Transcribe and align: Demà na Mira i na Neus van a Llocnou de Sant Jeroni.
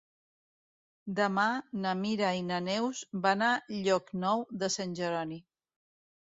Demà 1.17 1.43
na 1.83 1.91
Mira 1.99 2.31
i 2.37 2.41
na 2.47 2.57
Neus 2.69 3.03
van 3.27 3.45
a 3.49 3.51
Llocnou 3.75 4.43
de 4.65 4.71
Sant 4.79 4.97
Jeroni. 5.03 5.39